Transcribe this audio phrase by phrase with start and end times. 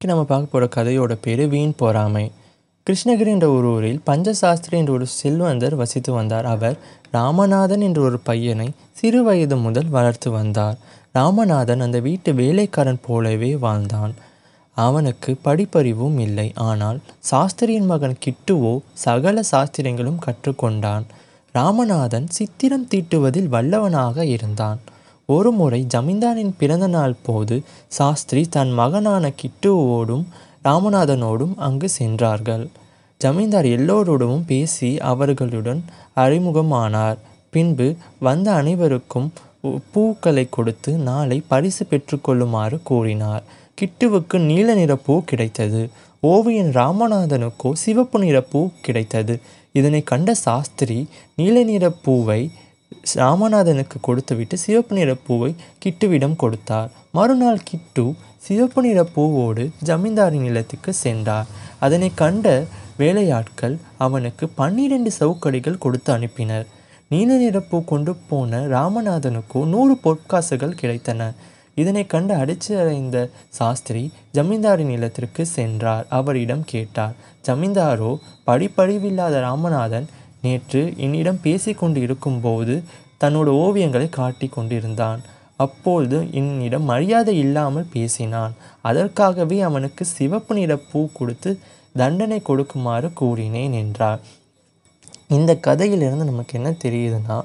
[0.00, 2.30] இன்றைக்கி நம்ம பார்க்க போகிற கதையோட பேர் வீண் பொறாமை.
[2.86, 6.44] கிருஷ்ணகிரி என்ற ஒரு ஊரில் பஞ்சசாஸ்திரி என்ற ஒரு செல்வந்தர் வசித்து வந்தார்.
[6.44, 6.76] அவர்
[7.12, 10.76] ராமநாதன் என்ற ஒரு பையனை சிறு வயது முதல் வளர்த்து வந்தார்.
[11.12, 14.14] ராமநாதன் அந்த வீட்டு வேலைக்காரன் போலவே வாழ்ந்தான்.
[14.76, 16.52] அவனுக்கு படிப்பறிவும் இல்லை.
[16.54, 18.74] ஆனால் சாஸ்திரியின் மகன் கிட்டுவோ
[19.06, 21.06] சகல சாஸ்திரியங்களும் கற்றுக்கொண்டான்.
[21.54, 24.80] ராமநாதன் சித்திரம் தீட்டுவதில் வல்லவனாக இருந்தான்.
[25.30, 30.24] ஒரு முறை ஜமீன்தாரின் பிறந்த நாள் போது சாஸ்திரி தன் மகனான கிட்டுவோடும்
[30.64, 32.68] ராமநாதனோடும் அங்கு சென்றார்கள்.
[33.18, 35.84] ஜமீன்தார் எல்லோரோடும் பேசி அவர்களுடன்
[36.16, 37.16] அறிமுகமானார்.
[37.50, 43.42] பின்பு வந்த அனைவருக்கும் உ- பூக்களை கொடுத்து நாளை பரிசு பெற்றுக்கொள்ளுமாறு கூறினார்.
[43.80, 45.90] கிட்டுவுக்கு நீல நிற பூ கிடைத்தது.
[46.20, 49.40] ஓவியன் ராமநாதனுக்கோ சிவப்பு நிற பூ கிடைத்தது.
[49.72, 52.50] இதனை கண்ட சாஸ்திரி நீல நிற பூவை
[53.14, 55.54] ராமநாதனுக்கு கொடுத்துவிட்டு சிவப்பு நிற பூவை
[55.84, 56.90] கிட்டுவிடம் கொடுத்தார்.
[57.12, 61.46] மறுநாள் கிட்டு சிவப்பு நிற பூவோடு ஜமீன்தாரின் நிலத்துக்கு சென்றார்.
[61.78, 62.64] அதனை கண்ட
[62.98, 66.66] வேலையாட்கள் அவனுக்கு பன்னிரண்டு சவுக்கடிகள் கொடுத்து அனுப்பினர்.
[67.08, 71.30] நீல நிற பூ கொண்டு போன ராமநாதனுக்கோ நூறு பொற்காசுகள் கிடைத்தன.
[71.74, 76.06] இதனை கண்டு அடிச்சடைந்த சாஸ்திரி ஜமீன்தாரின் நிலத்திற்கு சென்றார்.
[76.08, 77.14] அவரிடம் கேட்டார்
[77.46, 78.16] ஜமீன்தாரோ
[78.46, 80.06] படிப்படிவில்லாத ராமநாதன்
[80.42, 82.74] நேற்று என்னிடம் பேசிக்கொண்டு இருக்கும்போது
[83.22, 85.20] தன்னோட ஓவியங்களை காட்டிக் கொண்டிருந்தான்.
[85.56, 88.52] அப்பொழுது என்னிடம் மரியாதை இல்லாமல் பேசினான்.
[88.80, 91.50] அதற்காகவே அவனுக்கு சிவப்பு நிற பூ கொடுத்து
[91.96, 94.20] தண்டனை கொடுக்குமாறு கூறினேன் என்றார்.
[95.28, 97.38] இந்த கதையிலிருந்து நமக்கு என்ன தெரியுதுன்னா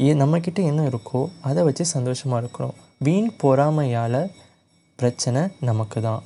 [0.00, 4.20] ஏ நம்மக்கிட்ட என்ன இருக்கோ அதை வச்சு சந்தோஷமாக இருக்கணும் வீண் பொறாமையால்
[4.98, 6.22] பிரச்சனை நமக்கு தான்